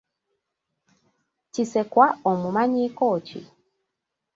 Kisekwa 1.53 2.05
omumanyiiko 2.29 3.05
ki? 3.27 3.41